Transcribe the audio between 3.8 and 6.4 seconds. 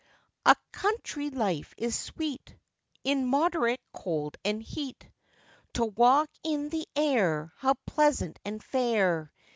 cold and heat, To walk